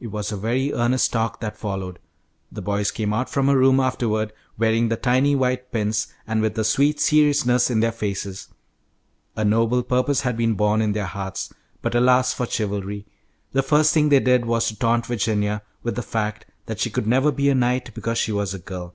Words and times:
It 0.00 0.08
was 0.08 0.30
a 0.30 0.36
very 0.36 0.70
earnest 0.74 1.14
talk 1.14 1.40
that 1.40 1.56
followed. 1.56 1.98
The 2.52 2.60
boys 2.60 2.90
came 2.90 3.14
out 3.14 3.30
from 3.30 3.46
her 3.46 3.56
room 3.56 3.80
afterward, 3.80 4.34
wearing 4.58 4.90
the 4.90 4.98
tiny 4.98 5.34
white 5.34 5.72
pins, 5.72 6.08
and 6.26 6.42
with 6.42 6.58
a 6.58 6.62
sweet 6.62 7.00
seriousness 7.00 7.70
in 7.70 7.80
their 7.80 7.90
faces. 7.90 8.48
A 9.36 9.42
noble 9.46 9.82
purpose 9.82 10.20
had 10.20 10.36
been 10.36 10.56
born 10.56 10.82
in 10.82 10.92
their 10.92 11.06
hearts; 11.06 11.54
but 11.80 11.94
alas 11.94 12.34
for 12.34 12.44
chivalry! 12.44 13.06
the 13.52 13.62
first 13.62 13.94
thing 13.94 14.10
they 14.10 14.20
did 14.20 14.44
was 14.44 14.68
to 14.68 14.78
taunt 14.78 15.06
Virginia 15.06 15.62
with 15.82 15.94
the 15.96 16.02
fact 16.02 16.44
that 16.66 16.78
she 16.78 16.90
could 16.90 17.06
never 17.06 17.32
be 17.32 17.48
a 17.48 17.54
knight 17.54 17.94
because 17.94 18.18
she 18.18 18.32
was 18.32 18.52
only 18.52 18.60
a 18.62 18.66
girl. 18.66 18.94